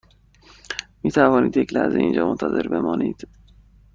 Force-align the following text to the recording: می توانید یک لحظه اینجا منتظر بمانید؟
می 1.03 1.11
توانید 1.11 1.57
یک 1.57 1.73
لحظه 1.73 1.99
اینجا 1.99 2.27
منتظر 2.29 2.67
بمانید؟ 2.67 3.27